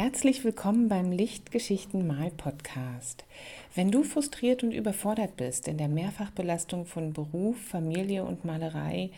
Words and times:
Herzlich 0.00 0.44
willkommen 0.44 0.88
beim 0.88 1.10
Lichtgeschichten 1.10 2.06
Mal 2.06 2.30
Podcast. 2.30 3.24
Wenn 3.74 3.90
du 3.90 4.04
frustriert 4.04 4.62
und 4.62 4.70
überfordert 4.70 5.36
bist 5.36 5.66
in 5.66 5.76
der 5.76 5.88
Mehrfachbelastung 5.88 6.86
von 6.86 7.12
Beruf, 7.12 7.56
Familie 7.60 8.22
und 8.22 8.44
Malerei, 8.44 9.10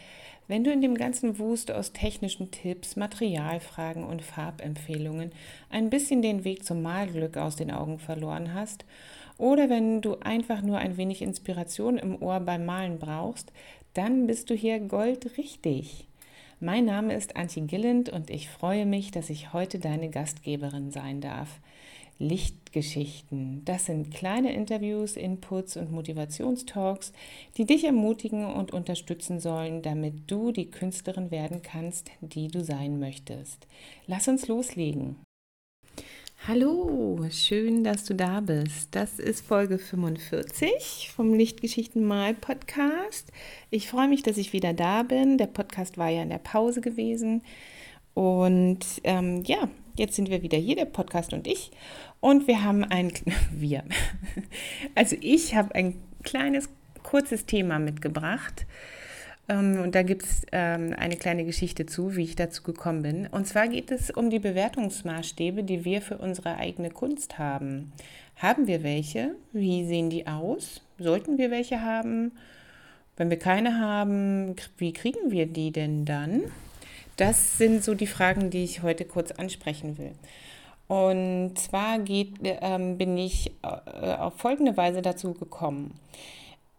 wenn 0.48 0.64
du 0.64 0.72
in 0.72 0.80
dem 0.80 0.94
ganzen 0.94 1.38
Wust 1.38 1.70
aus 1.70 1.92
technischen 1.92 2.50
Tipps, 2.50 2.96
Materialfragen 2.96 4.04
und 4.04 4.22
Farbempfehlungen 4.22 5.32
ein 5.68 5.90
bisschen 5.90 6.22
den 6.22 6.44
Weg 6.44 6.64
zum 6.64 6.80
Malglück 6.80 7.36
aus 7.36 7.56
den 7.56 7.70
Augen 7.70 7.98
verloren 7.98 8.54
hast, 8.54 8.86
oder 9.36 9.68
wenn 9.68 10.00
du 10.00 10.16
einfach 10.20 10.62
nur 10.62 10.78
ein 10.78 10.96
wenig 10.96 11.20
Inspiration 11.20 11.98
im 11.98 12.22
Ohr 12.22 12.40
beim 12.40 12.64
Malen 12.64 12.98
brauchst, 12.98 13.52
dann 13.92 14.26
bist 14.26 14.48
du 14.48 14.54
hier 14.54 14.80
goldrichtig. 14.80 16.06
Mein 16.62 16.84
Name 16.84 17.14
ist 17.14 17.36
Antje 17.36 17.62
Gilland 17.62 18.10
und 18.10 18.28
ich 18.28 18.50
freue 18.50 18.84
mich, 18.84 19.10
dass 19.10 19.30
ich 19.30 19.54
heute 19.54 19.78
deine 19.78 20.10
Gastgeberin 20.10 20.90
sein 20.90 21.22
darf. 21.22 21.58
Lichtgeschichten, 22.18 23.64
das 23.64 23.86
sind 23.86 24.10
kleine 24.10 24.52
Interviews, 24.52 25.16
Inputs 25.16 25.78
und 25.78 25.90
Motivationstalks, 25.90 27.14
die 27.56 27.64
dich 27.64 27.84
ermutigen 27.84 28.44
und 28.44 28.74
unterstützen 28.74 29.40
sollen, 29.40 29.80
damit 29.80 30.30
du 30.30 30.52
die 30.52 30.70
Künstlerin 30.70 31.30
werden 31.30 31.62
kannst, 31.62 32.10
die 32.20 32.48
du 32.48 32.62
sein 32.62 33.00
möchtest. 33.00 33.66
Lass 34.06 34.28
uns 34.28 34.46
loslegen. 34.46 35.16
Hallo, 36.48 37.20
schön, 37.30 37.84
dass 37.84 38.06
du 38.06 38.14
da 38.14 38.40
bist. 38.40 38.94
Das 38.94 39.18
ist 39.18 39.46
Folge 39.46 39.76
45 39.76 41.12
vom 41.14 41.34
Lichtgeschichten 41.34 42.02
Mal 42.02 42.32
Podcast. 42.32 43.30
Ich 43.68 43.90
freue 43.90 44.08
mich, 44.08 44.22
dass 44.22 44.38
ich 44.38 44.54
wieder 44.54 44.72
da 44.72 45.02
bin. 45.02 45.36
Der 45.36 45.48
Podcast 45.48 45.98
war 45.98 46.08
ja 46.08 46.22
in 46.22 46.30
der 46.30 46.38
Pause 46.38 46.80
gewesen. 46.80 47.42
Und 48.14 48.80
ähm, 49.04 49.42
ja, 49.44 49.68
jetzt 49.96 50.16
sind 50.16 50.30
wir 50.30 50.40
wieder 50.40 50.56
hier, 50.56 50.76
der 50.76 50.86
Podcast 50.86 51.34
und 51.34 51.46
ich. 51.46 51.72
Und 52.20 52.46
wir 52.46 52.64
haben 52.64 52.84
ein, 52.84 53.12
wir, 53.52 53.84
also 54.94 55.16
ich 55.20 55.54
habe 55.54 55.74
ein 55.74 56.00
kleines, 56.22 56.70
kurzes 57.02 57.44
Thema 57.44 57.78
mitgebracht. 57.78 58.64
Ähm, 59.50 59.80
und 59.82 59.94
da 59.94 60.02
gibt 60.02 60.22
es 60.22 60.42
ähm, 60.52 60.94
eine 60.96 61.16
kleine 61.16 61.44
Geschichte 61.44 61.84
zu, 61.84 62.16
wie 62.16 62.24
ich 62.24 62.36
dazu 62.36 62.62
gekommen 62.62 63.02
bin. 63.02 63.26
Und 63.26 63.46
zwar 63.46 63.68
geht 63.68 63.90
es 63.90 64.10
um 64.10 64.30
die 64.30 64.38
Bewertungsmaßstäbe, 64.38 65.64
die 65.64 65.84
wir 65.84 66.00
für 66.00 66.18
unsere 66.18 66.56
eigene 66.56 66.90
Kunst 66.90 67.38
haben. 67.38 67.92
Haben 68.36 68.66
wir 68.66 68.82
welche? 68.82 69.34
Wie 69.52 69.84
sehen 69.84 70.08
die 70.08 70.26
aus? 70.26 70.82
Sollten 70.98 71.36
wir 71.36 71.50
welche 71.50 71.82
haben? 71.82 72.32
Wenn 73.16 73.28
wir 73.28 73.38
keine 73.38 73.78
haben, 73.78 74.54
wie 74.78 74.92
kriegen 74.92 75.30
wir 75.30 75.46
die 75.46 75.72
denn 75.72 76.04
dann? 76.06 76.44
Das 77.16 77.58
sind 77.58 77.84
so 77.84 77.94
die 77.94 78.06
Fragen, 78.06 78.48
die 78.48 78.64
ich 78.64 78.82
heute 78.82 79.04
kurz 79.04 79.30
ansprechen 79.32 79.98
will. 79.98 80.12
Und 80.88 81.58
zwar 81.58 81.98
geht, 81.98 82.36
ähm, 82.42 82.96
bin 82.96 83.18
ich 83.18 83.52
äh, 83.62 84.14
auf 84.14 84.38
folgende 84.38 84.76
Weise 84.76 85.02
dazu 85.02 85.34
gekommen. 85.34 85.94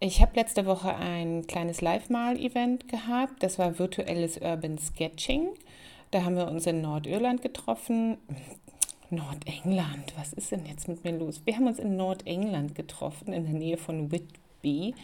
Ich 0.04 0.20
habe 0.20 0.32
letzte 0.34 0.66
Woche 0.66 0.96
ein 0.96 1.46
kleines 1.46 1.80
Live-Mal-Event 1.80 2.88
gehabt. 2.88 3.44
Das 3.44 3.60
war 3.60 3.78
virtuelles 3.78 4.40
Urban 4.42 4.80
Sketching. 4.80 5.50
Da 6.10 6.24
haben 6.24 6.36
wir 6.36 6.48
uns 6.48 6.66
in 6.66 6.82
Nordirland 6.82 7.44
getroffen. 7.44 8.18
Nordengland, 9.12 10.12
was 10.18 10.34
ist 10.34 10.52
denn 10.52 10.66
jetzt 10.66 10.88
mit 10.88 11.04
mir 11.04 11.12
los? 11.12 11.44
Wir 11.46 11.56
haben 11.56 11.68
uns 11.68 11.78
in 11.78 11.98
Nordengland 11.98 12.74
getroffen, 12.74 13.32
in 13.32 13.44
der 13.44 13.54
Nähe 13.54 13.78
von 13.78 14.12
Whitby. 14.12 14.96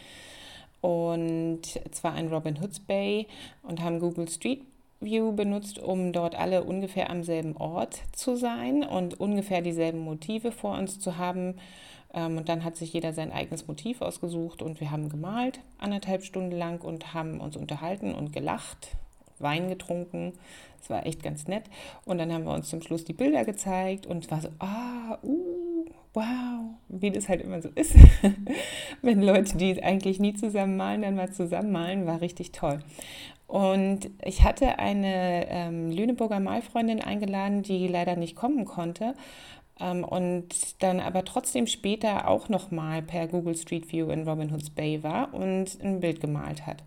Und 0.81 1.61
zwar 1.91 2.17
in 2.17 2.29
Robin 2.29 2.59
Hoods 2.59 2.79
Bay 2.79 3.27
und 3.61 3.83
haben 3.83 3.99
Google 3.99 4.27
Street 4.27 4.63
View 4.99 5.31
benutzt, 5.31 5.77
um 5.77 6.11
dort 6.11 6.33
alle 6.33 6.63
ungefähr 6.63 7.11
am 7.11 7.21
selben 7.21 7.55
Ort 7.57 8.01
zu 8.13 8.35
sein 8.35 8.83
und 8.83 9.19
ungefähr 9.19 9.61
dieselben 9.61 9.99
Motive 9.99 10.51
vor 10.51 10.75
uns 10.75 10.99
zu 10.99 11.17
haben 11.17 11.53
und 12.13 12.49
dann 12.49 12.63
hat 12.63 12.75
sich 12.75 12.93
jeder 12.93 13.13
sein 13.13 13.31
eigenes 13.31 13.67
Motiv 13.67 14.01
ausgesucht 14.01 14.61
und 14.61 14.79
wir 14.79 14.91
haben 14.91 15.09
gemalt, 15.09 15.59
anderthalb 15.77 16.23
Stunden 16.23 16.51
lang 16.51 16.81
und 16.81 17.13
haben 17.13 17.39
uns 17.39 17.57
unterhalten 17.57 18.15
und 18.15 18.33
gelacht, 18.33 18.95
Wein 19.39 19.69
getrunken. 19.69 20.33
Es 20.81 20.89
war 20.89 21.05
echt 21.05 21.21
ganz 21.21 21.47
nett. 21.47 21.65
Und 22.05 22.17
dann 22.17 22.31
haben 22.31 22.45
wir 22.45 22.53
uns 22.53 22.69
zum 22.69 22.81
Schluss 22.81 23.05
die 23.05 23.13
Bilder 23.13 23.45
gezeigt 23.45 24.05
und 24.05 24.25
es 24.25 24.31
war 24.31 24.41
so, 24.41 24.49
ah, 24.59 25.17
uh, 25.21 25.85
wow, 26.13 26.75
wie 26.87 27.11
das 27.11 27.29
halt 27.29 27.41
immer 27.41 27.61
so 27.61 27.69
ist. 27.75 27.95
Wenn 29.01 29.21
Leute, 29.21 29.57
die 29.57 29.83
eigentlich 29.83 30.19
nie 30.19 30.33
zusammen 30.33 30.77
malen, 30.77 31.01
dann 31.01 31.15
mal 31.15 31.31
zusammen 31.31 31.71
malen, 31.71 32.07
war 32.07 32.21
richtig 32.21 32.51
toll. 32.51 32.79
Und 33.47 34.09
ich 34.23 34.43
hatte 34.43 34.77
eine 34.77 35.47
ähm, 35.49 35.89
Lüneburger 35.89 36.39
Malfreundin 36.39 37.01
eingeladen, 37.01 37.63
die 37.63 37.87
leider 37.87 38.17
nicht 38.17 38.35
kommen 38.35 38.65
konnte. 38.65 39.13
Ähm, 39.79 40.03
und 40.03 40.81
dann 40.81 40.99
aber 40.99 41.25
trotzdem 41.25 41.67
später 41.67 42.27
auch 42.27 42.49
nochmal 42.49 43.01
per 43.01 43.27
Google 43.27 43.55
Street 43.55 43.91
View 43.91 44.09
in 44.09 44.27
Robin 44.27 44.51
Hood's 44.51 44.69
Bay 44.69 45.03
war 45.03 45.33
und 45.33 45.77
ein 45.81 45.99
Bild 45.99 46.19
gemalt 46.19 46.65
hat. 46.65 46.83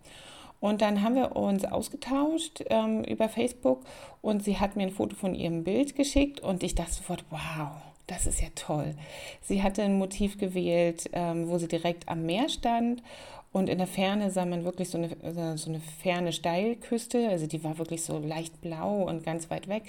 Und 0.61 0.83
dann 0.83 1.03
haben 1.03 1.15
wir 1.15 1.37
uns 1.37 1.65
ausgetauscht 1.65 2.62
ähm, 2.69 3.03
über 3.05 3.28
Facebook 3.28 3.83
und 4.21 4.45
sie 4.45 4.59
hat 4.59 4.77
mir 4.77 4.83
ein 4.83 4.93
Foto 4.93 5.17
von 5.17 5.34
ihrem 5.34 5.65
Bild 5.65 5.97
geschickt 5.97 6.41
und 6.41 6.62
ich 6.62 6.75
dachte 6.75 6.93
sofort, 6.93 7.25
wow, 7.31 7.71
das 8.06 8.27
ist 8.27 8.43
ja 8.43 8.49
toll. 8.55 8.95
Sie 9.41 9.62
hatte 9.62 9.83
ein 9.83 9.97
Motiv 9.97 10.37
gewählt, 10.37 11.09
ähm, 11.12 11.49
wo 11.49 11.57
sie 11.57 11.69
direkt 11.69 12.09
am 12.09 12.27
Meer 12.27 12.49
stand 12.49 13.03
und 13.53 13.69
in 13.69 13.78
der 13.78 13.88
Ferne 13.88 14.31
sah 14.31 14.44
man 14.44 14.65
wirklich 14.65 14.91
so 14.91 14.99
eine, 14.99 15.56
so 15.59 15.69
eine 15.71 15.81
ferne 15.81 16.33
Steilküste, 16.33 17.28
also 17.28 17.49
die 17.49 17.65
war 17.65 17.78
wirklich 17.78 18.05
so 18.05 18.19
leicht 18.19 18.61
blau 18.61 19.03
und 19.03 19.25
ganz 19.25 19.50
weit 19.50 19.66
weg. 19.66 19.84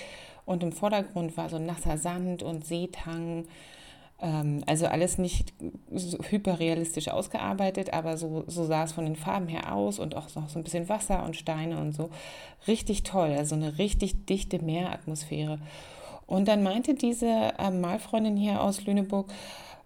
Und 0.45 0.63
im 0.63 0.71
Vordergrund 0.71 1.37
war 1.37 1.49
so 1.49 1.59
nasser 1.59 1.97
Sand 1.97 2.41
und 2.41 2.65
Seetang. 2.65 3.45
Ähm, 4.19 4.63
also 4.65 4.87
alles 4.87 5.19
nicht 5.19 5.53
so 5.91 6.17
hyperrealistisch 6.17 7.09
ausgearbeitet, 7.09 7.93
aber 7.93 8.17
so, 8.17 8.45
so 8.47 8.65
sah 8.65 8.83
es 8.83 8.93
von 8.93 9.05
den 9.05 9.15
Farben 9.15 9.47
her 9.47 9.75
aus 9.75 9.99
und 9.99 10.15
auch 10.15 10.33
noch 10.33 10.49
so 10.49 10.57
ein 10.57 10.63
bisschen 10.63 10.89
Wasser 10.89 11.23
und 11.23 11.35
Steine 11.35 11.79
und 11.79 11.93
so. 11.93 12.09
Richtig 12.67 13.03
toll, 13.03 13.29
also 13.37 13.53
eine 13.53 13.77
richtig 13.77 14.25
dichte 14.25 14.57
Meeratmosphäre. 14.63 15.59
Und 16.25 16.47
dann 16.47 16.63
meinte 16.63 16.95
diese 16.95 17.53
äh, 17.59 17.69
Malfreundin 17.69 18.37
hier 18.37 18.61
aus 18.61 18.85
Lüneburg, 18.85 19.31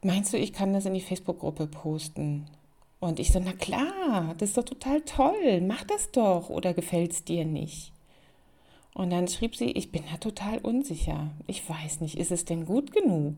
meinst 0.02 0.32
du, 0.32 0.38
ich 0.38 0.54
kann 0.54 0.72
das 0.72 0.86
in 0.86 0.94
die 0.94 1.02
Facebook-Gruppe 1.02 1.68
posten? 1.68 2.46
Und 3.06 3.20
ich 3.20 3.32
so, 3.32 3.40
na 3.40 3.54
klar, 3.54 4.34
das 4.40 4.50
ist 4.50 4.58
doch 4.58 4.66
total 4.66 5.00
toll, 5.02 5.62
mach 5.62 5.84
das 5.84 6.10
doch 6.10 6.50
oder 6.50 6.74
gefällt 6.74 7.12
es 7.12 7.24
dir 7.24 7.46
nicht? 7.46 7.92
Und 8.96 9.12
dann 9.12 9.28
schrieb 9.28 9.56
sie, 9.56 9.70
ich 9.70 9.92
bin 9.92 10.02
da 10.12 10.18
total 10.18 10.58
unsicher. 10.58 11.30
Ich 11.46 11.70
weiß 11.70 12.02
nicht, 12.02 12.18
ist 12.18 12.32
es 12.32 12.46
denn 12.46 12.66
gut 12.66 12.92
genug? 12.92 13.36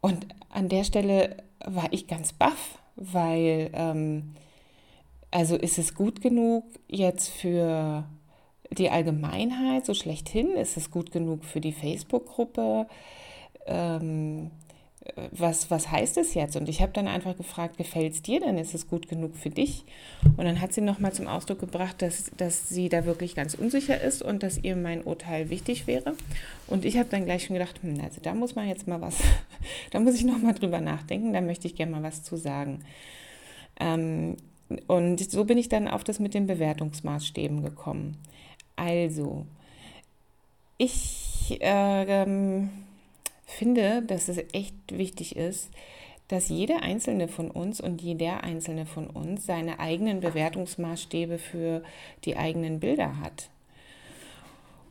Und 0.00 0.28
an 0.50 0.68
der 0.68 0.84
Stelle 0.84 1.38
war 1.64 1.88
ich 1.92 2.06
ganz 2.06 2.32
baff, 2.32 2.78
weil, 2.94 3.70
ähm, 3.72 4.36
also 5.32 5.56
ist 5.56 5.78
es 5.78 5.96
gut 5.96 6.20
genug 6.20 6.62
jetzt 6.86 7.30
für 7.30 8.04
die 8.70 8.90
Allgemeinheit 8.90 9.84
so 9.84 9.94
schlechthin? 9.94 10.52
Ist 10.52 10.76
es 10.76 10.92
gut 10.92 11.10
genug 11.10 11.44
für 11.44 11.60
die 11.60 11.72
Facebook-Gruppe? 11.72 12.86
Ähm, 13.66 14.52
was, 15.32 15.70
was 15.70 15.90
heißt 15.90 16.16
es 16.18 16.34
jetzt? 16.34 16.56
Und 16.56 16.68
ich 16.68 16.80
habe 16.80 16.92
dann 16.92 17.08
einfach 17.08 17.36
gefragt, 17.36 17.76
gefällt 17.76 18.14
es 18.14 18.22
dir 18.22 18.40
denn? 18.40 18.58
Ist 18.58 18.74
es 18.74 18.88
gut 18.88 19.08
genug 19.08 19.36
für 19.36 19.50
dich? 19.50 19.84
Und 20.36 20.44
dann 20.44 20.60
hat 20.60 20.72
sie 20.72 20.80
nochmal 20.80 21.12
zum 21.12 21.26
Ausdruck 21.26 21.60
gebracht, 21.60 22.02
dass, 22.02 22.30
dass 22.36 22.68
sie 22.68 22.88
da 22.88 23.04
wirklich 23.04 23.34
ganz 23.34 23.54
unsicher 23.54 24.00
ist 24.00 24.22
und 24.22 24.42
dass 24.42 24.58
ihr 24.58 24.76
mein 24.76 25.02
Urteil 25.02 25.50
wichtig 25.50 25.86
wäre. 25.86 26.14
Und 26.66 26.84
ich 26.84 26.98
habe 26.98 27.08
dann 27.10 27.24
gleich 27.24 27.46
schon 27.46 27.54
gedacht, 27.54 27.80
hm, 27.82 28.00
also 28.02 28.20
da 28.22 28.34
muss 28.34 28.54
man 28.54 28.68
jetzt 28.68 28.86
mal 28.86 29.00
was, 29.00 29.18
da 29.90 30.00
muss 30.00 30.14
ich 30.14 30.24
nochmal 30.24 30.54
drüber 30.54 30.80
nachdenken, 30.80 31.32
da 31.32 31.40
möchte 31.40 31.66
ich 31.66 31.74
gerne 31.74 31.92
mal 31.92 32.02
was 32.02 32.22
zu 32.22 32.36
sagen. 32.36 32.84
Ähm, 33.80 34.36
und 34.86 35.30
so 35.30 35.44
bin 35.44 35.58
ich 35.58 35.68
dann 35.68 35.88
auf 35.88 36.04
das 36.04 36.18
mit 36.18 36.34
den 36.34 36.46
Bewertungsmaßstäben 36.46 37.62
gekommen. 37.62 38.18
Also, 38.76 39.46
ich 40.76 41.58
äh, 41.60 42.22
ähm, 42.22 42.70
finde, 43.58 44.02
dass 44.02 44.28
es 44.28 44.38
echt 44.52 44.74
wichtig 44.88 45.36
ist, 45.36 45.70
dass 46.28 46.48
jeder 46.48 46.82
einzelne 46.82 47.26
von 47.26 47.50
uns 47.50 47.80
und 47.80 48.00
jeder 48.00 48.44
einzelne 48.44 48.86
von 48.86 49.08
uns 49.08 49.46
seine 49.46 49.80
eigenen 49.80 50.20
Bewertungsmaßstäbe 50.20 51.38
für 51.38 51.82
die 52.24 52.36
eigenen 52.36 52.80
Bilder 52.80 53.18
hat. 53.18 53.50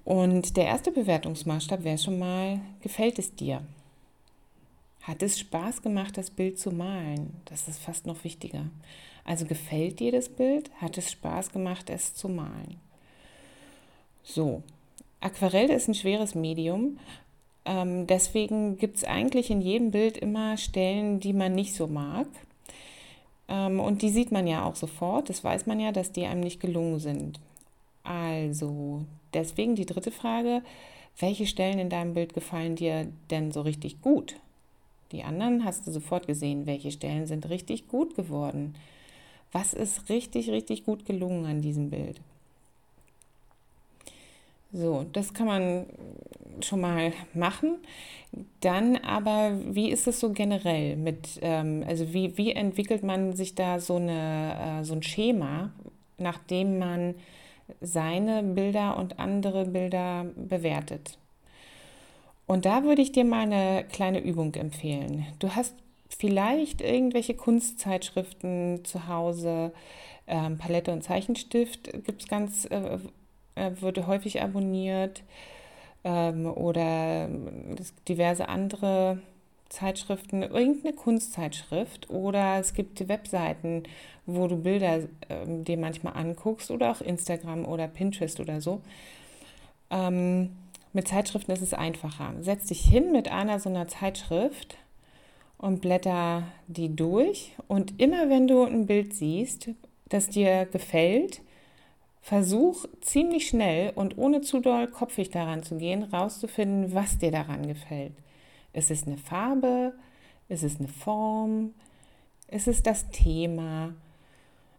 Und 0.04 0.58
der 0.58 0.66
erste 0.66 0.92
Bewertungsmaßstab 0.92 1.84
wäre 1.84 1.98
schon 1.98 2.19
mal, 2.19 2.60
gefällt 2.81 3.19
es 3.19 3.36
dir? 3.36 3.62
Hat 5.02 5.22
es 5.24 5.40
Spaß 5.40 5.81
gemacht, 5.81 6.18
das 6.18 6.30
Bild 6.30 6.60
zu 6.60 6.72
malen? 6.72 7.42
Das 7.46 7.68
ist 7.68 7.80
fast 7.80 8.06
noch 8.06 8.24
wichtiger. 8.24 8.66
Also 9.24 9.46
gefällt 9.46 10.00
dir 10.00 10.12
das 10.12 10.28
Bild? 10.28 10.72
Hat 10.81 10.98
es 10.98 11.12
Spaß 11.12 11.52
gemacht, 11.52 11.90
es 11.90 12.14
zu 12.16 12.30
malen? 12.30 12.78
So, 14.24 14.64
Aquarell 15.19 15.69
ist 15.72 15.88
ein 15.88 15.96
schweres 15.96 16.36
Medium 16.36 17.00
ähm, 17.68 18.08
deswegen 18.08 18.78
gibt 18.78 18.98
es 18.98 19.04
eigentlich 19.04 19.52
in 19.52 19.62
jedem 19.62 19.92
Bild 19.92 20.18
immer 20.18 20.58
Stellen, 20.58 21.19
die 21.19 21.34
man 21.34 21.54
nicht 21.54 21.75
so 21.75 21.88
mag. 21.88 22.28
Ähm, 23.50 23.80
und 23.80 24.02
die 24.02 24.10
sieht 24.10 24.31
man 24.31 24.48
ja 24.48 24.66
auch 24.66 24.75
sofort. 24.75 25.30
Das 25.30 25.44
weiß 25.44 25.66
man 25.68 25.80
ja, 25.80 25.92
dass 25.92 26.12
die 26.12 26.25
einem 26.25 26.42
nicht 26.42 26.60
gelungen 26.62 27.00
sind. 27.00 27.40
Also, 28.04 29.04
deswegen 29.34 29.75
die 29.75 29.86
dritte 29.86 30.12
Frage. 30.12 30.64
welche 31.19 31.48
Stellen 31.48 31.80
in 31.80 31.90
deinem 31.90 32.14
Bild 32.14 32.36
gefallen 32.36 32.75
dir 32.75 33.08
denn 33.31 33.52
so 33.52 33.62
richtig 33.62 34.02
gut? 34.02 34.36
Die 35.12 35.24
anderen 35.24 35.66
hast 35.66 35.88
du 35.88 35.92
sofort 35.92 36.28
gesehen, 36.28 36.68
welche 36.68 36.92
Stellen 36.92 37.25
sind 37.25 37.50
richtig 37.50 37.88
gut 37.88 38.16
geworden. 38.16 38.75
Was 39.52 39.74
ist 39.74 40.10
richtig, 40.10 40.52
richtig 40.52 40.86
gut 40.86 41.06
gelungen 41.06 41.46
an 41.46 41.62
diesem 41.62 41.90
Bild? 41.90 42.22
So, 44.72 45.06
das 45.14 45.34
kann 45.34 45.48
man 45.48 45.86
schon 46.62 46.81
mal 46.81 47.14
machen. 47.34 47.78
Dann 48.62 48.98
aber, 48.98 49.54
wie 49.64 49.90
ist 49.90 50.08
es 50.08 50.19
so 50.19 50.31
generell 50.31 50.98
mit, 50.98 51.40
ähm, 51.42 51.84
also 51.88 52.14
wie, 52.14 52.38
wie 52.38 52.52
entwickelt 52.52 53.04
man 53.04 53.34
sich 53.34 53.56
da 53.56 53.80
so, 53.80 53.96
eine, 53.96 54.80
äh, 54.81 54.84
so 54.84 54.94
ein 54.94 55.04
Schema, 55.04 55.72
nachdem 56.18 56.80
man 56.80 57.16
seine 57.81 58.44
Bilder 58.44 58.98
und 58.98 59.19
andere 59.19 59.66
Bilder 59.66 60.25
bewertet? 60.36 61.18
Und 62.46 62.66
da 62.66 62.84
würde 62.84 63.02
ich 63.02 63.12
dir 63.12 63.25
mal 63.25 63.42
eine 63.42 63.86
kleine 63.92 64.19
Übung 64.19 64.54
empfehlen. 64.56 65.28
Du 65.40 65.56
hast 65.56 65.75
vielleicht 66.10 66.81
irgendwelche 66.81 67.34
Kunstzeitschriften 67.34 68.86
zu 68.86 69.08
Hause, 69.08 69.74
ähm, 70.28 70.58
Palette 70.58 70.92
und 70.92 71.04
Zeichenstift 71.04 71.92
gibt 72.06 72.24
es 72.24 72.28
ganz, 72.28 72.66
äh, 72.66 73.00
äh, 73.57 73.81
wird 73.81 74.07
häufig 74.07 74.42
abonniert 74.42 75.24
ähm, 76.04 76.45
oder 76.45 77.30
diverse 78.07 78.48
andere 78.50 79.19
Zeitschriften, 79.69 80.44
irgendeine 80.44 80.94
Kunstzeitschrift 80.94 82.09
oder 82.09 82.59
es 82.59 82.74
gibt 82.74 83.07
Webseiten, 83.09 83.83
wo 84.25 84.48
du 84.48 84.57
Bilder 84.57 85.00
ähm, 85.30 85.63
dir 85.65 85.77
manchmal 85.77 86.13
anguckst 86.13 86.71
oder 86.71 86.92
auch 86.92 87.01
Instagram 87.01 87.65
oder 87.65 87.88
Pinterest 87.88 88.39
oder 88.39 88.62
so. 88.62 88.81
Ähm, 89.89 90.51
mit 90.94 91.07
Zeitschriften 91.07 91.51
ist 91.51 91.62
es 91.62 91.74
einfacher. 91.74 92.33
Setz 92.42 92.68
dich 92.68 92.81
hin 92.81 93.12
mit 93.12 93.30
einer 93.30 93.59
so 93.59 93.69
einer 93.69 93.88
Zeitschrift 93.88 94.77
und 95.57 95.81
blätter 95.81 96.44
die 96.68 96.95
durch. 96.95 97.54
Und 97.68 98.00
immer 98.00 98.30
wenn 98.30 98.48
du 98.48 98.63
ein 98.63 98.86
Bild 98.86 99.13
siehst, 99.13 99.69
das 100.09 100.30
dir 100.30 100.65
gefällt, 100.65 101.42
versuch 102.27 102.85
ziemlich 103.00 103.47
schnell 103.47 103.94
und 103.95 104.18
ohne 104.18 104.41
zu 104.41 104.59
doll 104.59 104.88
kopfig 104.88 105.29
daran 105.29 105.63
zu 105.63 105.77
gehen, 105.77 106.03
rauszufinden, 106.03 106.94
was 106.94 107.18
dir 107.18 107.31
daran 107.31 107.65
gefällt. 107.65 108.13
Ist 108.74 108.91
es 108.91 109.07
eine 109.07 109.18
Farbe? 109.18 109.94
Ist 110.50 110.63
es 110.63 110.77
eine 110.79 110.89
Form? 110.89 111.74
Ist 112.50 112.68
es 112.68 112.83
das 112.83 113.09
Thema? 113.12 113.94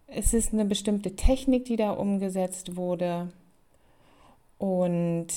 Ist 0.08 0.34
es 0.34 0.52
eine 0.52 0.64
bestimmte 0.66 1.16
Technik, 1.16 1.64
die 1.64 1.76
da 1.76 1.92
umgesetzt 1.92 2.76
wurde? 2.76 3.32
Und 4.58 5.28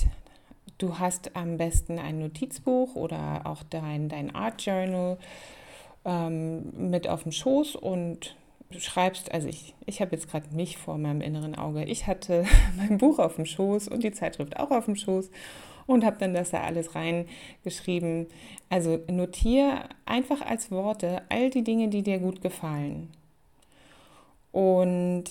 Du 0.82 0.98
hast 0.98 1.36
am 1.36 1.58
besten 1.58 2.00
ein 2.00 2.18
Notizbuch 2.18 2.96
oder 2.96 3.42
auch 3.44 3.62
dein, 3.62 4.10
dein 4.10 4.34
Art 4.34 4.66
Journal 4.66 5.20
ähm, 6.06 6.90
mit 6.90 7.08
auf 7.08 7.22
dem 7.22 7.32
Schoß 7.32 7.76
und 7.76 8.36
schreibst, 8.80 9.32
also 9.32 9.48
ich, 9.48 9.76
ich 9.86 10.02
habe 10.02 10.16
jetzt 10.16 10.30
gerade 10.30 10.54
mich 10.56 10.78
vor 10.78 10.98
meinem 10.98 11.22
inneren 11.22 11.56
Auge. 11.56 11.84
Ich 11.86 12.08
hatte 12.08 12.46
mein 12.78 12.98
Buch 12.98 13.20
auf 13.20 13.36
dem 13.36 13.46
Schoß 13.46 13.88
und 13.88 14.04
die 14.04 14.12
Zeitschrift 14.12 14.58
auch 14.58 14.72
auf 14.72 14.86
dem 14.86 14.96
Schoß 14.96 15.30
und 15.88 16.06
habe 16.06 16.18
dann 16.20 16.34
das 16.34 16.52
da 16.52 16.62
alles 16.62 16.96
reingeschrieben. 16.96 18.28
Also 18.70 19.00
notiere 19.10 19.90
einfach 20.06 20.42
als 20.42 20.72
Worte 20.72 21.24
all 21.30 21.50
die 21.50 21.64
Dinge, 21.64 21.90
die 21.90 22.04
dir 22.04 22.20
gut 22.20 22.42
gefallen. 22.42 23.10
Und 24.52 25.26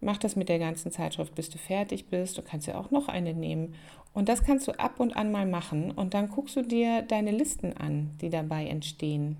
mach 0.00 0.18
das 0.18 0.36
mit 0.36 0.48
der 0.48 0.58
ganzen 0.58 0.92
Zeitschrift, 0.92 1.34
bis 1.34 1.50
du 1.50 1.58
fertig 1.58 2.06
bist. 2.06 2.38
Du 2.38 2.42
kannst 2.42 2.66
ja 2.66 2.78
auch 2.78 2.90
noch 2.90 3.08
eine 3.08 3.34
nehmen 3.34 3.74
und 4.12 4.28
das 4.28 4.42
kannst 4.42 4.66
du 4.68 4.72
ab 4.78 5.00
und 5.00 5.16
an 5.16 5.30
mal 5.30 5.46
machen 5.46 5.90
und 5.90 6.14
dann 6.14 6.28
guckst 6.28 6.56
du 6.56 6.62
dir 6.62 7.02
deine 7.02 7.30
Listen 7.30 7.76
an, 7.76 8.10
die 8.20 8.30
dabei 8.30 8.66
entstehen. 8.66 9.36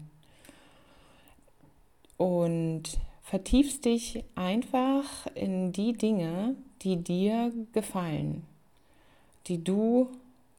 Und 2.16 2.82
vertiefst 3.28 3.84
dich 3.84 4.24
einfach 4.36 5.26
in 5.34 5.70
die 5.70 5.92
Dinge, 5.92 6.56
die 6.80 6.96
dir 6.96 7.52
gefallen, 7.74 8.42
die 9.48 9.62
du 9.62 10.08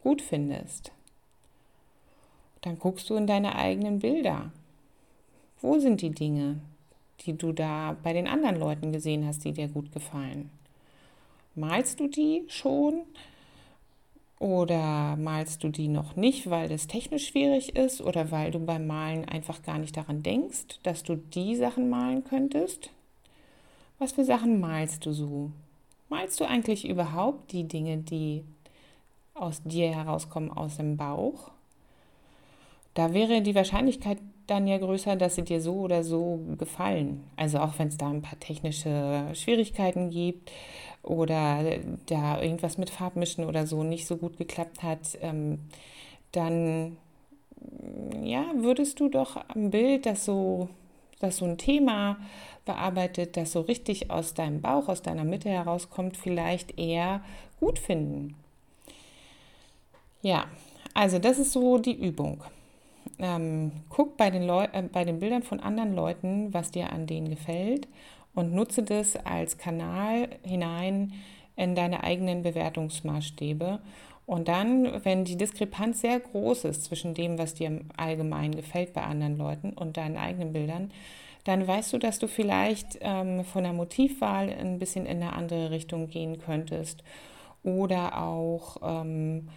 gut 0.03 0.21
findest. 0.21 0.91
Dann 2.61 2.77
guckst 2.77 3.09
du 3.09 3.15
in 3.15 3.25
deine 3.25 3.55
eigenen 3.55 3.97
Bilder. 3.97 4.51
Wo 5.59 5.79
sind 5.79 6.01
die 6.01 6.11
Dinge, 6.11 6.61
die 7.21 7.33
du 7.33 7.53
da 7.53 7.97
bei 8.03 8.13
den 8.13 8.27
anderen 8.27 8.57
Leuten 8.59 8.91
gesehen 8.91 9.25
hast, 9.25 9.43
die 9.45 9.51
dir 9.51 9.67
gut 9.67 9.91
gefallen? 9.91 10.51
Malst 11.55 11.99
du 11.99 12.07
die 12.07 12.43
schon? 12.49 13.01
Oder 14.39 15.17
malst 15.17 15.65
du 15.65 15.69
die 15.69 15.89
noch 15.89 16.15
nicht, 16.15 16.49
weil 16.49 16.69
das 16.69 16.87
technisch 16.87 17.27
schwierig 17.27 17.75
ist 17.75 18.01
oder 18.01 18.31
weil 18.31 18.51
du 18.51 18.59
beim 18.59 18.87
Malen 18.87 19.27
einfach 19.27 19.61
gar 19.63 19.77
nicht 19.77 19.97
daran 19.97 20.23
denkst, 20.23 20.79
dass 20.83 21.03
du 21.03 21.17
die 21.17 21.57
Sachen 21.57 21.89
malen 21.89 22.23
könntest? 22.23 22.89
Was 23.97 24.13
für 24.13 24.23
Sachen 24.23 24.61
malst 24.61 25.05
du 25.05 25.11
so? 25.11 25.51
Malst 26.07 26.39
du 26.39 26.45
eigentlich 26.45 26.87
überhaupt 26.87 27.51
die 27.51 27.65
Dinge, 27.65 27.97
die 27.97 28.45
aus 29.33 29.61
dir 29.63 29.93
herauskommen, 29.93 30.51
aus 30.51 30.77
dem 30.77 30.95
Bauch? 30.95 31.51
Da 32.93 33.13
wäre 33.13 33.41
die 33.41 33.55
Wahrscheinlichkeit 33.55 34.19
dann 34.49 34.67
ja 34.67 34.77
größer, 34.77 35.15
dass 35.15 35.35
sie 35.35 35.43
dir 35.43 35.61
so 35.61 35.75
oder 35.75 36.03
so 36.03 36.39
gefallen. 36.57 37.23
Also 37.35 37.59
auch 37.59 37.77
wenn 37.77 37.89
es 37.89 37.97
da 37.97 38.09
ein 38.09 38.21
paar 38.21 38.39
technische 38.39 39.27
Schwierigkeiten 39.33 40.09
gibt 40.09 40.51
oder 41.03 41.63
da 42.05 42.41
irgendwas 42.41 42.77
mit 42.77 42.89
Farbmischen 42.89 43.45
oder 43.45 43.67
so 43.67 43.83
nicht 43.83 44.07
so 44.07 44.17
gut 44.17 44.37
geklappt 44.37 44.83
hat, 44.83 45.17
ähm, 45.21 45.59
dann 46.31 46.97
ja, 48.23 48.45
würdest 48.55 48.99
du 48.99 49.09
doch 49.09 49.37
am 49.47 49.69
Bild, 49.69 50.05
das 50.05 50.25
so, 50.25 50.69
das 51.19 51.37
so 51.37 51.45
ein 51.45 51.57
Thema 51.57 52.17
bearbeitet, 52.65 53.37
das 53.37 53.51
so 53.51 53.61
richtig 53.61 54.11
aus 54.11 54.33
deinem 54.33 54.61
Bauch, 54.61 54.87
aus 54.87 55.01
deiner 55.01 55.23
Mitte 55.23 55.49
herauskommt, 55.49 56.17
vielleicht 56.17 56.77
eher 56.79 57.21
gut 57.59 57.79
finden. 57.79 58.35
Ja, 60.21 60.45
also 60.93 61.19
das 61.19 61.39
ist 61.39 61.51
so 61.51 61.77
die 61.77 61.93
Übung. 61.93 62.43
Ähm, 63.19 63.71
guck 63.89 64.17
bei 64.17 64.29
den, 64.29 64.47
äh, 64.47 64.83
bei 64.91 65.03
den 65.03 65.19
Bildern 65.19 65.43
von 65.43 65.59
anderen 65.59 65.95
Leuten, 65.95 66.53
was 66.53 66.71
dir 66.71 66.91
an 66.91 67.05
denen 67.05 67.29
gefällt 67.29 67.87
und 68.33 68.53
nutze 68.53 68.83
das 68.83 69.15
als 69.17 69.57
Kanal 69.57 70.29
hinein 70.43 71.13
in 71.55 71.75
deine 71.75 72.03
eigenen 72.03 72.41
Bewertungsmaßstäbe. 72.41 73.79
Und 74.25 74.47
dann, 74.47 75.03
wenn 75.03 75.25
die 75.25 75.37
Diskrepanz 75.37 76.01
sehr 76.01 76.19
groß 76.19 76.65
ist 76.65 76.83
zwischen 76.83 77.15
dem, 77.15 77.37
was 77.37 77.55
dir 77.55 77.81
allgemein 77.97 78.55
gefällt 78.55 78.93
bei 78.93 79.01
anderen 79.01 79.37
Leuten 79.37 79.73
und 79.73 79.97
deinen 79.97 80.17
eigenen 80.17 80.53
Bildern, 80.53 80.91
dann 81.45 81.67
weißt 81.67 81.93
du, 81.93 81.97
dass 81.97 82.19
du 82.19 82.27
vielleicht 82.27 82.99
ähm, 83.01 83.43
von 83.43 83.63
der 83.63 83.73
Motivwahl 83.73 84.49
ein 84.49 84.77
bisschen 84.77 85.05
in 85.05 85.23
eine 85.23 85.33
andere 85.33 85.71
Richtung 85.71 86.07
gehen 86.07 86.39
könntest. 86.39 87.03
Oder 87.63 88.21
auch, 88.21 88.77
ähm, 88.83 89.49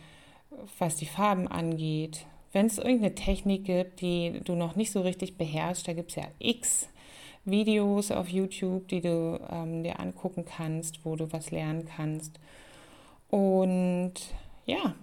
was 0.78 0.96
die 0.96 1.06
Farben 1.06 1.48
angeht. 1.48 2.24
Wenn 2.52 2.66
es 2.66 2.78
irgendeine 2.78 3.14
Technik 3.14 3.64
gibt, 3.64 4.00
die 4.00 4.40
du 4.44 4.54
noch 4.54 4.76
nicht 4.76 4.92
so 4.92 5.00
richtig 5.00 5.36
beherrschst, 5.38 5.88
da 5.88 5.92
gibt 5.94 6.10
es 6.10 6.16
ja 6.16 6.24
x 6.38 6.88
Videos 7.44 8.10
auf 8.10 8.28
YouTube, 8.28 8.88
die 8.88 9.00
du 9.00 9.40
ähm, 9.50 9.82
dir 9.82 9.98
angucken 9.98 10.44
kannst, 10.44 11.04
wo 11.04 11.16
du 11.16 11.32
was 11.32 11.50
lernen 11.50 11.86
kannst. 11.96 12.38
Und 13.30 14.14
ja, 14.66 14.94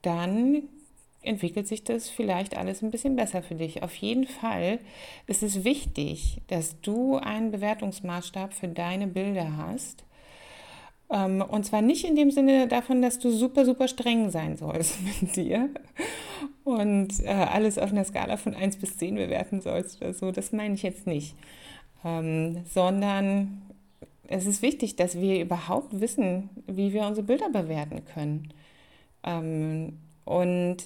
dann 0.00 0.62
entwickelt 1.22 1.68
sich 1.68 1.84
das 1.84 2.08
vielleicht 2.08 2.56
alles 2.56 2.82
ein 2.82 2.90
bisschen 2.90 3.16
besser 3.16 3.42
für 3.42 3.54
dich. 3.54 3.82
Auf 3.82 3.94
jeden 3.96 4.26
Fall 4.26 4.78
ist 5.26 5.42
es 5.42 5.64
wichtig, 5.64 6.40
dass 6.48 6.80
du 6.80 7.16
einen 7.16 7.50
Bewertungsmaßstab 7.50 8.54
für 8.54 8.68
deine 8.68 9.06
Bilder 9.06 9.56
hast. 9.56 10.04
Ähm, 11.10 11.42
und 11.42 11.64
zwar 11.64 11.82
nicht 11.82 12.04
in 12.04 12.16
dem 12.16 12.30
Sinne 12.30 12.68
davon, 12.68 13.02
dass 13.02 13.18
du 13.18 13.30
super, 13.30 13.64
super 13.64 13.86
streng 13.86 14.30
sein 14.30 14.56
sollst 14.56 14.98
mit 15.20 15.36
dir 15.36 15.70
und 16.64 17.20
äh, 17.24 17.28
alles 17.28 17.78
auf 17.78 17.90
einer 17.90 18.04
Skala 18.04 18.36
von 18.36 18.54
1 18.54 18.76
bis 18.76 18.96
10 18.96 19.16
bewerten 19.16 19.60
sollst 19.60 20.00
oder 20.00 20.14
so. 20.14 20.30
Das 20.30 20.52
meine 20.52 20.74
ich 20.74 20.82
jetzt 20.82 21.06
nicht 21.06 21.34
ähm, 22.04 22.64
sondern 22.66 23.62
es 24.28 24.46
ist 24.46 24.62
wichtig, 24.62 24.96
dass 24.96 25.20
wir 25.20 25.40
überhaupt 25.40 26.00
wissen, 26.00 26.50
wie 26.66 26.92
wir 26.92 27.06
unsere 27.06 27.26
Bilder 27.26 27.50
bewerten 27.50 28.04
können. 28.04 28.52
Ähm, 29.24 29.98
und 30.24 30.76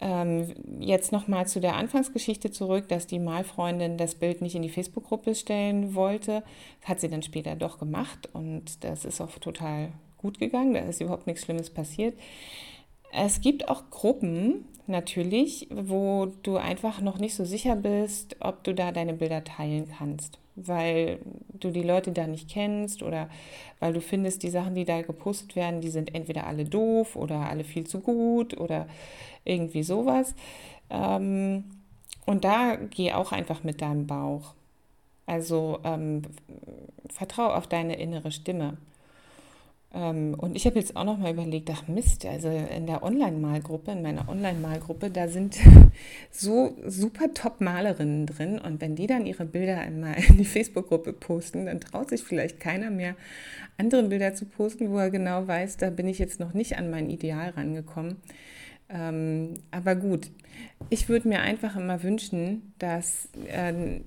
ähm, 0.00 0.54
jetzt 0.78 1.12
nochmal 1.12 1.46
zu 1.46 1.60
der 1.60 1.76
Anfangsgeschichte 1.76 2.50
zurück, 2.50 2.88
dass 2.88 3.06
die 3.06 3.18
Malfreundin 3.18 3.96
das 3.96 4.14
Bild 4.14 4.40
nicht 4.40 4.54
in 4.54 4.62
die 4.62 4.68
Facebook-Gruppe 4.68 5.34
stellen 5.34 5.94
wollte. 5.94 6.42
hat 6.84 7.00
sie 7.00 7.08
dann 7.08 7.22
später 7.22 7.54
doch 7.54 7.78
gemacht 7.78 8.28
und 8.32 8.82
das 8.84 9.04
ist 9.04 9.20
auch 9.20 9.38
total 9.38 9.92
gut 10.16 10.38
gegangen. 10.38 10.74
Da 10.74 10.80
ist 10.80 11.00
überhaupt 11.00 11.26
nichts 11.26 11.44
Schlimmes 11.44 11.70
passiert. 11.70 12.14
Es 13.12 13.40
gibt 13.40 13.68
auch 13.68 13.90
Gruppen, 13.90 14.64
natürlich, 14.90 15.68
wo 15.70 16.26
du 16.42 16.56
einfach 16.56 17.00
noch 17.00 17.18
nicht 17.18 17.34
so 17.34 17.44
sicher 17.44 17.76
bist, 17.76 18.36
ob 18.40 18.62
du 18.64 18.74
da 18.74 18.92
deine 18.92 19.14
Bilder 19.14 19.42
teilen 19.44 19.88
kannst. 19.96 20.38
Weil 20.56 21.20
du 21.54 21.70
die 21.70 21.82
Leute 21.82 22.12
da 22.12 22.26
nicht 22.26 22.50
kennst 22.50 23.02
oder 23.02 23.30
weil 23.78 23.94
du 23.94 24.00
findest, 24.00 24.42
die 24.42 24.50
Sachen, 24.50 24.74
die 24.74 24.84
da 24.84 25.00
gepostet 25.00 25.56
werden, 25.56 25.80
die 25.80 25.88
sind 25.88 26.14
entweder 26.14 26.46
alle 26.46 26.64
doof 26.64 27.16
oder 27.16 27.48
alle 27.48 27.64
viel 27.64 27.86
zu 27.86 28.00
gut 28.00 28.58
oder 28.58 28.86
irgendwie 29.44 29.82
sowas. 29.82 30.34
Ähm, 30.90 31.64
und 32.26 32.44
da 32.44 32.76
geh 32.76 33.12
auch 33.12 33.32
einfach 33.32 33.64
mit 33.64 33.80
deinem 33.80 34.06
Bauch. 34.06 34.54
Also 35.24 35.78
ähm, 35.84 36.22
vertrau 37.08 37.46
auf 37.46 37.68
deine 37.68 37.98
innere 37.98 38.32
Stimme. 38.32 38.76
Ähm, 39.92 40.34
und 40.38 40.54
ich 40.54 40.66
habe 40.66 40.78
jetzt 40.78 40.96
auch 40.96 41.04
noch 41.04 41.18
mal 41.18 41.32
überlegt, 41.32 41.68
ach 41.72 41.88
Mist, 41.88 42.24
also 42.24 42.48
in 42.48 42.86
der 42.86 43.02
Online-Malgruppe, 43.02 43.90
in 43.90 44.02
meiner 44.02 44.28
Online-Malgruppe, 44.28 45.10
da 45.10 45.26
sind 45.28 45.58
so 46.30 46.76
super 46.86 47.34
Top-Malerinnen 47.34 48.26
drin. 48.26 48.58
Und 48.58 48.80
wenn 48.80 48.94
die 48.94 49.06
dann 49.06 49.26
ihre 49.26 49.44
Bilder 49.44 49.78
einmal 49.78 50.14
in 50.28 50.36
die 50.36 50.44
Facebook-Gruppe 50.44 51.12
posten, 51.12 51.66
dann 51.66 51.80
traut 51.80 52.10
sich 52.10 52.22
vielleicht 52.22 52.60
keiner 52.60 52.90
mehr, 52.90 53.16
andere 53.78 54.04
Bilder 54.04 54.34
zu 54.34 54.44
posten, 54.44 54.90
wo 54.90 54.98
er 54.98 55.10
genau 55.10 55.46
weiß, 55.46 55.78
da 55.78 55.90
bin 55.90 56.06
ich 56.06 56.18
jetzt 56.18 56.38
noch 56.38 56.54
nicht 56.54 56.76
an 56.76 56.90
mein 56.90 57.10
Ideal 57.10 57.50
rangekommen. 57.50 58.16
Ähm, 58.88 59.54
aber 59.70 59.96
gut, 59.96 60.30
ich 60.88 61.08
würde 61.08 61.28
mir 61.28 61.40
einfach 61.40 61.76
immer 61.76 62.02
wünschen, 62.02 62.74
dass 62.78 63.28
äh, 63.48 64.00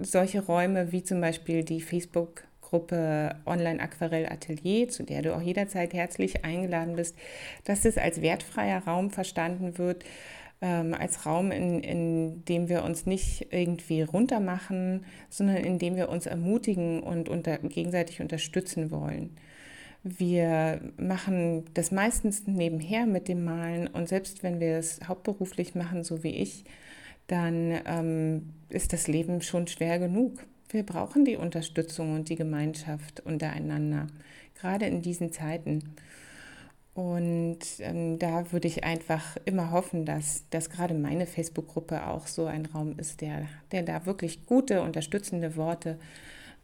solche 0.00 0.40
Räume 0.40 0.92
wie 0.92 1.02
zum 1.02 1.20
Beispiel 1.20 1.64
die 1.64 1.80
Facebook- 1.80 2.47
Gruppe 2.68 3.36
Online 3.46 3.80
Aquarell 3.80 4.26
Atelier, 4.26 4.88
zu 4.88 5.02
der 5.02 5.22
du 5.22 5.34
auch 5.34 5.40
jederzeit 5.40 5.94
herzlich 5.94 6.44
eingeladen 6.44 6.96
bist, 6.96 7.16
dass 7.64 7.84
es 7.84 7.96
als 7.96 8.20
wertfreier 8.20 8.84
Raum 8.84 9.10
verstanden 9.10 9.78
wird, 9.78 10.04
ähm, 10.60 10.94
als 10.94 11.24
Raum, 11.24 11.50
in, 11.50 11.80
in 11.80 12.44
dem 12.44 12.68
wir 12.68 12.84
uns 12.84 13.06
nicht 13.06 13.46
irgendwie 13.50 14.02
runtermachen, 14.02 15.04
sondern 15.30 15.56
in 15.56 15.78
dem 15.78 15.96
wir 15.96 16.08
uns 16.08 16.26
ermutigen 16.26 17.02
und 17.02 17.28
unter, 17.28 17.58
gegenseitig 17.58 18.20
unterstützen 18.20 18.90
wollen. 18.90 19.36
Wir 20.02 20.80
machen 20.96 21.64
das 21.74 21.90
meistens 21.90 22.46
nebenher 22.46 23.06
mit 23.06 23.28
dem 23.28 23.44
Malen 23.44 23.88
und 23.88 24.08
selbst 24.08 24.42
wenn 24.42 24.60
wir 24.60 24.76
es 24.76 25.00
hauptberuflich 25.06 25.74
machen, 25.74 26.04
so 26.04 26.22
wie 26.22 26.36
ich, 26.36 26.64
dann 27.26 27.78
ähm, 27.86 28.50
ist 28.68 28.92
das 28.92 29.08
Leben 29.08 29.42
schon 29.42 29.66
schwer 29.66 29.98
genug. 29.98 30.44
Wir 30.70 30.82
brauchen 30.82 31.24
die 31.24 31.36
Unterstützung 31.36 32.14
und 32.14 32.28
die 32.28 32.36
Gemeinschaft 32.36 33.20
untereinander, 33.20 34.06
gerade 34.60 34.86
in 34.86 35.00
diesen 35.00 35.32
Zeiten. 35.32 35.94
Und 36.94 37.60
ähm, 37.78 38.18
da 38.18 38.50
würde 38.52 38.66
ich 38.66 38.84
einfach 38.84 39.36
immer 39.44 39.70
hoffen, 39.70 40.04
dass, 40.04 40.44
dass 40.50 40.68
gerade 40.68 40.94
meine 40.94 41.26
Facebook-Gruppe 41.26 42.06
auch 42.06 42.26
so 42.26 42.46
ein 42.46 42.66
Raum 42.66 42.98
ist, 42.98 43.20
der, 43.20 43.46
der 43.70 43.82
da 43.82 44.04
wirklich 44.04 44.46
gute, 44.46 44.82
unterstützende 44.82 45.56
Worte 45.56 45.98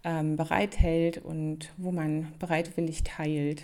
ähm, 0.03 0.37
bereithält 0.37 1.19
und 1.19 1.71
wo 1.77 1.93
man 1.93 2.33
bereitwillig 2.41 3.05
teilt. 3.05 3.63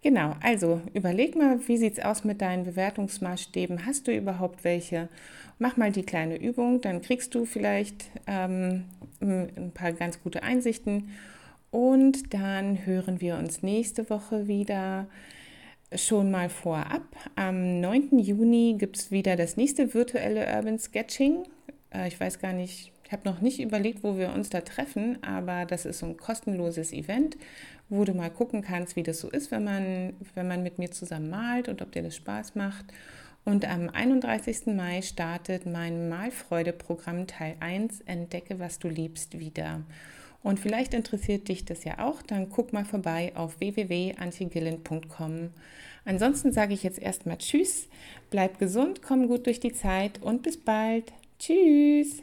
Genau, 0.00 0.36
also 0.40 0.80
überleg 0.94 1.34
mal, 1.34 1.58
wie 1.66 1.76
sieht 1.76 1.98
es 1.98 2.04
aus 2.04 2.22
mit 2.22 2.40
deinen 2.40 2.64
Bewertungsmaßstäben? 2.64 3.84
Hast 3.84 4.06
du 4.06 4.16
überhaupt 4.16 4.62
welche? 4.62 5.08
Mach 5.58 5.76
mal 5.76 5.90
die 5.90 6.04
kleine 6.04 6.36
Übung, 6.36 6.80
dann 6.80 7.02
kriegst 7.02 7.34
du 7.34 7.44
vielleicht 7.44 8.04
ähm, 8.28 8.84
ein 9.20 9.72
paar 9.74 9.92
ganz 9.92 10.22
gute 10.22 10.44
Einsichten. 10.44 11.10
Und 11.72 12.32
dann 12.32 12.86
hören 12.86 13.20
wir 13.20 13.36
uns 13.36 13.62
nächste 13.62 14.08
Woche 14.08 14.46
wieder. 14.46 15.06
Schon 15.94 16.30
mal 16.30 16.50
vorab. 16.50 17.02
Am 17.34 17.80
9. 17.80 18.18
Juni 18.18 18.76
gibt 18.78 18.98
es 18.98 19.10
wieder 19.10 19.36
das 19.36 19.56
nächste 19.56 19.94
virtuelle 19.94 20.46
Urban 20.54 20.78
Sketching. 20.78 21.44
Äh, 21.92 22.08
ich 22.08 22.20
weiß 22.20 22.38
gar 22.38 22.52
nicht, 22.52 22.92
ich 23.08 23.12
habe 23.12 23.26
noch 23.26 23.40
nicht 23.40 23.58
überlegt, 23.58 24.04
wo 24.04 24.18
wir 24.18 24.34
uns 24.34 24.50
da 24.50 24.60
treffen, 24.60 25.16
aber 25.22 25.64
das 25.64 25.86
ist 25.86 26.00
so 26.00 26.06
ein 26.06 26.18
kostenloses 26.18 26.92
Event, 26.92 27.38
wo 27.88 28.04
du 28.04 28.12
mal 28.12 28.28
gucken 28.28 28.60
kannst, 28.60 28.96
wie 28.96 29.02
das 29.02 29.18
so 29.20 29.30
ist, 29.30 29.50
wenn 29.50 29.64
man, 29.64 30.12
wenn 30.34 30.46
man 30.46 30.62
mit 30.62 30.78
mir 30.78 30.90
zusammen 30.90 31.30
malt 31.30 31.70
und 31.70 31.80
ob 31.80 31.90
dir 31.90 32.02
das 32.02 32.16
Spaß 32.16 32.54
macht. 32.54 32.84
Und 33.46 33.66
am 33.66 33.88
31. 33.88 34.66
Mai 34.66 35.00
startet 35.00 35.64
mein 35.64 36.10
Malfreude-Programm 36.10 37.26
Teil 37.26 37.56
1, 37.60 38.02
Entdecke, 38.02 38.58
was 38.58 38.78
du 38.78 38.88
liebst, 38.88 39.38
wieder. 39.38 39.80
Und 40.42 40.60
vielleicht 40.60 40.92
interessiert 40.92 41.48
dich 41.48 41.64
das 41.64 41.84
ja 41.84 42.00
auch, 42.00 42.20
dann 42.20 42.50
guck 42.50 42.74
mal 42.74 42.84
vorbei 42.84 43.32
auf 43.36 43.58
www.antigillen.com. 43.58 45.48
Ansonsten 46.04 46.52
sage 46.52 46.74
ich 46.74 46.82
jetzt 46.82 47.00
erstmal 47.00 47.38
Tschüss, 47.38 47.88
bleib 48.28 48.58
gesund, 48.58 49.00
komm 49.00 49.28
gut 49.28 49.46
durch 49.46 49.60
die 49.60 49.72
Zeit 49.72 50.20
und 50.20 50.42
bis 50.42 50.58
bald. 50.58 51.10
Tschüss! 51.38 52.20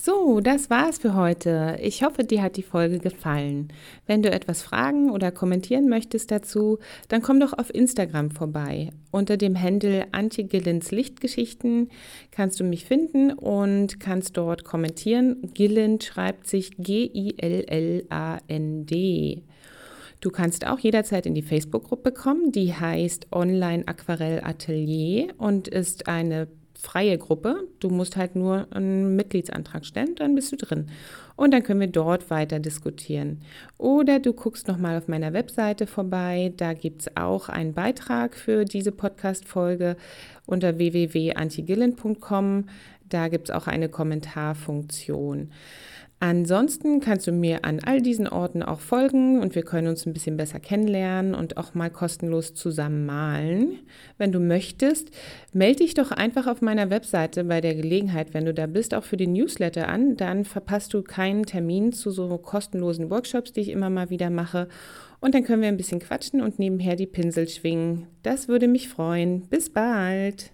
So, 0.00 0.38
das 0.38 0.70
war's 0.70 0.98
für 0.98 1.16
heute. 1.16 1.76
Ich 1.82 2.04
hoffe, 2.04 2.22
dir 2.22 2.40
hat 2.40 2.56
die 2.56 2.62
Folge 2.62 3.00
gefallen. 3.00 3.66
Wenn 4.06 4.22
du 4.22 4.30
etwas 4.30 4.62
fragen 4.62 5.10
oder 5.10 5.32
kommentieren 5.32 5.88
möchtest 5.88 6.30
dazu, 6.30 6.78
dann 7.08 7.20
komm 7.20 7.40
doch 7.40 7.52
auf 7.52 7.74
Instagram 7.74 8.30
vorbei. 8.30 8.90
Unter 9.10 9.36
dem 9.36 9.60
Handle 9.60 10.06
Antigillens 10.12 10.92
Lichtgeschichten 10.92 11.90
kannst 12.30 12.60
du 12.60 12.64
mich 12.64 12.84
finden 12.84 13.32
und 13.32 13.98
kannst 13.98 14.36
dort 14.36 14.62
kommentieren. 14.62 15.50
Gillen 15.52 16.00
schreibt 16.00 16.46
sich 16.46 16.76
G-I-L-L-A-N-D. 16.78 17.32
Du 20.20 20.30
kannst 20.30 20.64
auch 20.64 20.78
jederzeit 20.78 21.26
in 21.26 21.34
die 21.34 21.42
Facebook-Gruppe 21.42 22.12
kommen, 22.12 22.52
die 22.52 22.72
heißt 22.72 23.32
Online 23.32 23.82
Aquarell 23.88 24.44
Atelier 24.44 25.34
und 25.38 25.66
ist 25.66 26.06
eine 26.06 26.46
freie 26.78 27.18
Gruppe. 27.18 27.66
Du 27.80 27.90
musst 27.90 28.16
halt 28.16 28.36
nur 28.36 28.68
einen 28.70 29.16
Mitgliedsantrag 29.16 29.84
stellen, 29.84 30.14
dann 30.14 30.34
bist 30.34 30.52
du 30.52 30.56
drin. 30.56 30.86
Und 31.36 31.52
dann 31.52 31.62
können 31.62 31.80
wir 31.80 31.88
dort 31.88 32.30
weiter 32.30 32.60
diskutieren. 32.60 33.42
Oder 33.76 34.20
du 34.20 34.32
guckst 34.32 34.68
nochmal 34.68 34.96
auf 34.96 35.08
meiner 35.08 35.32
Webseite 35.32 35.86
vorbei. 35.86 36.52
Da 36.56 36.72
gibt 36.72 37.02
es 37.02 37.16
auch 37.16 37.48
einen 37.48 37.74
Beitrag 37.74 38.36
für 38.36 38.64
diese 38.64 38.92
Podcast-Folge 38.92 39.96
unter 40.46 40.78
www.antigillen.com. 40.78 42.64
Da 43.08 43.28
gibt 43.28 43.48
es 43.48 43.54
auch 43.54 43.66
eine 43.66 43.88
Kommentarfunktion. 43.88 45.50
Ansonsten 46.20 46.98
kannst 46.98 47.28
du 47.28 47.32
mir 47.32 47.64
an 47.64 47.78
all 47.84 48.02
diesen 48.02 48.26
Orten 48.26 48.64
auch 48.64 48.80
folgen 48.80 49.40
und 49.40 49.54
wir 49.54 49.62
können 49.62 49.86
uns 49.86 50.04
ein 50.04 50.12
bisschen 50.12 50.36
besser 50.36 50.58
kennenlernen 50.58 51.32
und 51.32 51.56
auch 51.56 51.74
mal 51.74 51.90
kostenlos 51.90 52.54
zusammen 52.54 53.06
malen. 53.06 53.78
Wenn 54.16 54.32
du 54.32 54.40
möchtest, 54.40 55.10
melde 55.52 55.84
dich 55.84 55.94
doch 55.94 56.10
einfach 56.10 56.48
auf 56.48 56.60
meiner 56.60 56.90
Webseite 56.90 57.44
bei 57.44 57.60
der 57.60 57.76
Gelegenheit, 57.76 58.34
wenn 58.34 58.46
du 58.46 58.52
da 58.52 58.66
bist, 58.66 58.94
auch 58.94 59.04
für 59.04 59.16
den 59.16 59.32
Newsletter 59.32 59.88
an. 59.88 60.16
Dann 60.16 60.44
verpasst 60.44 60.92
du 60.92 61.02
keinen 61.02 61.46
Termin 61.46 61.92
zu 61.92 62.10
so 62.10 62.36
kostenlosen 62.36 63.10
Workshops, 63.10 63.52
die 63.52 63.60
ich 63.60 63.68
immer 63.68 63.88
mal 63.88 64.10
wieder 64.10 64.30
mache. 64.30 64.66
Und 65.20 65.36
dann 65.36 65.44
können 65.44 65.62
wir 65.62 65.68
ein 65.68 65.76
bisschen 65.76 66.00
quatschen 66.00 66.40
und 66.40 66.58
nebenher 66.58 66.96
die 66.96 67.06
Pinsel 67.06 67.48
schwingen. 67.48 68.08
Das 68.24 68.48
würde 68.48 68.66
mich 68.66 68.88
freuen. 68.88 69.42
Bis 69.48 69.70
bald! 69.70 70.50